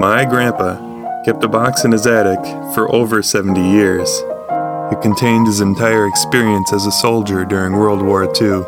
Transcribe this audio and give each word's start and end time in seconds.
My 0.00 0.24
grandpa 0.24 0.80
kept 1.24 1.44
a 1.44 1.48
box 1.48 1.84
in 1.84 1.92
his 1.92 2.06
attic 2.06 2.42
for 2.72 2.90
over 2.90 3.22
70 3.22 3.60
years. 3.60 4.08
It 4.90 5.02
contained 5.02 5.46
his 5.46 5.60
entire 5.60 6.06
experience 6.06 6.72
as 6.72 6.86
a 6.86 6.90
soldier 6.90 7.44
during 7.44 7.74
World 7.74 8.00
War 8.00 8.24
II. 8.24 8.64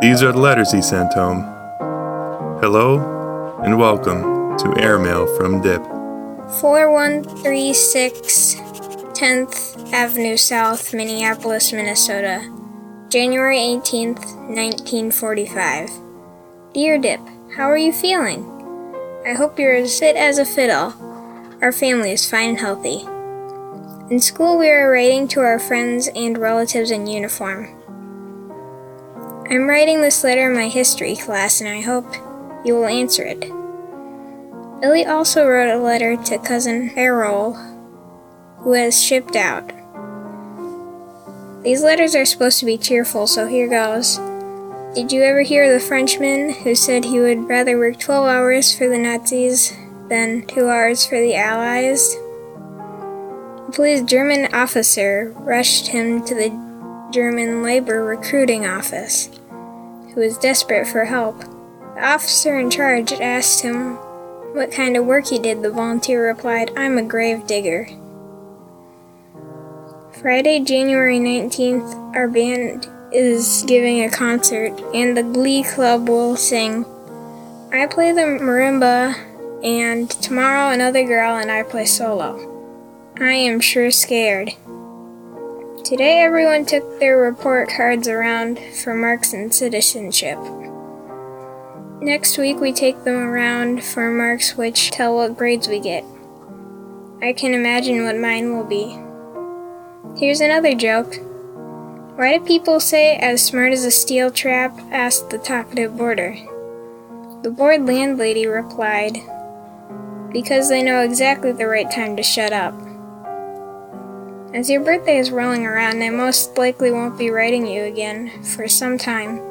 These 0.00 0.22
are 0.22 0.32
the 0.32 0.38
letters 0.38 0.72
he 0.72 0.80
sent 0.80 1.12
home. 1.12 1.42
Hello 2.62 3.60
and 3.62 3.78
welcome 3.78 4.56
to 4.56 4.74
Airmail 4.78 5.26
from 5.36 5.60
Dip. 5.60 5.84
4136 6.60 8.54
10th 8.54 9.92
Avenue 9.92 10.38
South, 10.38 10.94
Minneapolis, 10.94 11.74
Minnesota. 11.74 12.40
January 13.10 13.58
18th, 13.58 14.24
1945. 14.48 15.90
Dear 16.72 16.98
Dip, 16.98 17.20
how 17.54 17.68
are 17.68 17.76
you 17.76 17.92
feeling? 17.92 18.53
I 19.26 19.32
hope 19.32 19.58
you're 19.58 19.74
as 19.74 19.98
fit 19.98 20.16
as 20.16 20.36
a 20.36 20.44
fiddle. 20.44 20.92
Our 21.62 21.72
family 21.72 22.12
is 22.12 22.28
fine 22.28 22.50
and 22.50 22.58
healthy. 22.58 23.06
In 24.10 24.20
school, 24.20 24.58
we 24.58 24.68
are 24.68 24.90
writing 24.90 25.28
to 25.28 25.40
our 25.40 25.58
friends 25.58 26.10
and 26.14 26.36
relatives 26.36 26.90
in 26.90 27.06
uniform. 27.06 27.64
I'm 29.48 29.66
writing 29.66 30.02
this 30.02 30.22
letter 30.22 30.50
in 30.50 30.54
my 30.54 30.68
history 30.68 31.16
class, 31.16 31.62
and 31.62 31.70
I 31.70 31.80
hope 31.80 32.04
you 32.66 32.74
will 32.74 32.84
answer 32.84 33.24
it. 33.24 33.40
Billy 34.82 35.06
also 35.06 35.46
wrote 35.46 35.74
a 35.74 35.82
letter 35.82 36.18
to 36.24 36.38
cousin 36.38 36.90
Errol, 36.94 37.54
who 38.58 38.74
has 38.74 39.02
shipped 39.02 39.36
out. 39.36 39.72
These 41.62 41.82
letters 41.82 42.14
are 42.14 42.26
supposed 42.26 42.60
to 42.60 42.66
be 42.66 42.76
cheerful, 42.76 43.26
so 43.26 43.46
here 43.46 43.68
goes. 43.68 44.18
Did 44.94 45.10
you 45.10 45.24
ever 45.24 45.42
hear 45.42 45.72
the 45.72 45.84
Frenchman 45.84 46.50
who 46.50 46.76
said 46.76 47.04
he 47.04 47.18
would 47.18 47.48
rather 47.48 47.76
work 47.76 47.98
12 47.98 48.28
hours 48.28 48.72
for 48.72 48.88
the 48.88 48.96
Nazis 48.96 49.76
than 50.08 50.46
2 50.46 50.68
hours 50.68 51.04
for 51.04 51.20
the 51.20 51.34
Allies? 51.34 52.14
A 53.66 53.72
police 53.72 54.02
German 54.02 54.54
officer 54.54 55.34
rushed 55.38 55.88
him 55.88 56.24
to 56.26 56.34
the 56.36 57.08
German 57.12 57.64
labor 57.64 58.04
recruiting 58.04 58.66
office, 58.66 59.30
who 60.14 60.20
was 60.20 60.38
desperate 60.38 60.86
for 60.86 61.04
help. 61.04 61.40
The 61.40 62.06
officer 62.06 62.56
in 62.56 62.70
charge 62.70 63.12
asked 63.14 63.62
him 63.62 63.96
what 64.54 64.70
kind 64.70 64.96
of 64.96 65.06
work 65.06 65.26
he 65.26 65.40
did. 65.40 65.60
The 65.60 65.72
volunteer 65.72 66.24
replied, 66.24 66.70
I'm 66.76 66.98
a 66.98 67.02
grave 67.02 67.48
digger. 67.48 67.88
Friday, 70.12 70.60
January 70.60 71.18
19th, 71.18 72.14
our 72.14 72.28
band 72.28 72.86
is 73.14 73.64
giving 73.66 74.02
a 74.02 74.10
concert, 74.10 74.72
and 74.92 75.16
the 75.16 75.22
Glee 75.22 75.62
Club 75.62 76.08
will 76.08 76.36
sing. 76.36 76.84
I 77.72 77.86
play 77.86 78.12
the 78.12 78.22
marimba, 78.22 79.14
and 79.62 80.10
tomorrow 80.10 80.72
another 80.72 81.04
girl 81.04 81.36
and 81.36 81.50
I 81.50 81.62
play 81.62 81.86
solo. 81.86 82.50
I 83.20 83.32
am 83.32 83.60
sure 83.60 83.90
scared. 83.90 84.50
Today, 85.84 86.22
everyone 86.22 86.66
took 86.66 86.98
their 86.98 87.18
report 87.18 87.68
cards 87.68 88.08
around 88.08 88.58
for 88.82 88.94
marks 88.94 89.32
in 89.32 89.52
citizenship. 89.52 90.38
Next 92.00 92.36
week, 92.36 92.58
we 92.58 92.72
take 92.72 93.04
them 93.04 93.16
around 93.16 93.84
for 93.84 94.10
marks 94.10 94.56
which 94.56 94.90
tell 94.90 95.14
what 95.14 95.36
grades 95.36 95.68
we 95.68 95.78
get. 95.78 96.04
I 97.22 97.32
can 97.32 97.54
imagine 97.54 98.04
what 98.04 98.18
mine 98.18 98.54
will 98.54 98.64
be. 98.64 98.98
Here's 100.18 100.40
another 100.40 100.74
joke. 100.74 101.14
Why 102.16 102.38
do 102.38 102.44
people 102.44 102.78
say 102.78 103.16
as 103.16 103.42
smart 103.42 103.72
as 103.72 103.84
a 103.84 103.90
steel 103.90 104.30
trap? 104.30 104.78
asked 104.92 105.30
the 105.30 105.38
talkative 105.38 105.96
boarder. 105.96 106.36
The 107.42 107.50
bored 107.50 107.84
landlady 107.86 108.46
replied, 108.46 109.18
Because 110.32 110.68
they 110.68 110.80
know 110.80 111.00
exactly 111.00 111.50
the 111.50 111.66
right 111.66 111.90
time 111.90 112.16
to 112.16 112.22
shut 112.22 112.52
up. 112.52 112.72
As 114.54 114.70
your 114.70 114.84
birthday 114.84 115.18
is 115.18 115.32
rolling 115.32 115.66
around, 115.66 116.04
I 116.04 116.10
most 116.10 116.56
likely 116.56 116.92
won't 116.92 117.18
be 117.18 117.30
writing 117.30 117.66
you 117.66 117.82
again 117.82 118.44
for 118.44 118.68
some 118.68 118.96
time. 118.96 119.42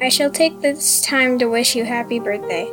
I 0.00 0.08
shall 0.08 0.30
take 0.30 0.60
this 0.60 1.02
time 1.02 1.36
to 1.40 1.46
wish 1.46 1.74
you 1.74 1.84
happy 1.84 2.20
birthday. 2.20 2.66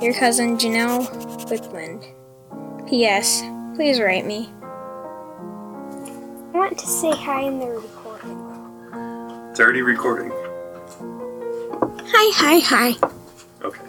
Your 0.00 0.14
cousin 0.14 0.56
Janelle 0.56 1.08
Wickland. 1.50 2.06
P.S. 2.88 3.42
Please 3.74 3.98
write 3.98 4.24
me. 4.24 4.52
I 6.54 6.58
want 6.58 6.78
to 6.78 6.86
say 6.86 7.10
hi 7.10 7.40
in 7.40 7.58
the. 7.58 8.01
It's 9.52 9.60
already 9.60 9.82
recording. 9.82 10.32
Hi, 12.06 12.32
hi, 12.34 12.58
hi. 12.60 12.96
Okay. 13.62 13.84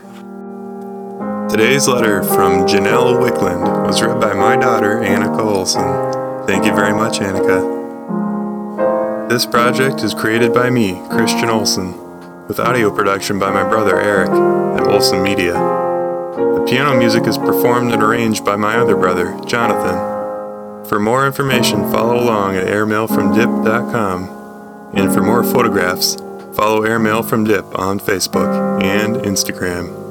Today's 1.50 1.88
letter 1.88 2.22
from 2.22 2.68
Janelle 2.68 3.16
Wickland 3.24 3.88
was 3.88 4.02
read 4.02 4.20
by 4.20 4.34
my 4.34 4.58
daughter, 4.58 4.98
Annika 4.98 5.40
Olson. 5.40 6.46
Thank 6.46 6.66
you 6.66 6.76
very 6.76 6.92
much, 6.94 7.20
Annika. 7.20 7.64
This 9.30 9.46
project 9.46 10.04
is 10.04 10.14
created 10.14 10.54
by 10.54 10.70
me, 10.70 11.02
Christian 11.10 11.48
Olson, 11.48 11.94
with 12.50 12.60
audio 12.60 12.94
production 12.94 13.40
by 13.40 13.50
my 13.50 13.64
brother 13.64 13.98
Eric 14.02 14.32
at 14.32 14.86
Olson 14.86 15.24
Media. 15.24 15.54
The 15.54 16.66
piano 16.68 16.94
music 17.00 17.26
is 17.26 17.38
performed 17.38 17.94
and 17.94 18.04
arranged 18.04 18.44
by 18.44 18.58
my 18.58 18.76
other 18.76 18.98
brother, 18.98 19.40
Jonathan. 19.46 20.90
For 20.90 21.00
more 21.00 21.26
information, 21.26 21.90
follow 21.90 22.22
along 22.22 22.58
at 22.58 22.68
airmailfromdip.com. 22.68 24.43
And 24.94 25.14
for 25.14 25.22
more 25.22 25.44
photographs, 25.44 26.16
follow 26.56 26.84
Airmail 26.84 27.24
from 27.24 27.46
Dip 27.46 27.66
on 27.78 28.00
Facebook 28.00 28.84
and 28.84 29.16
Instagram. 29.18 30.03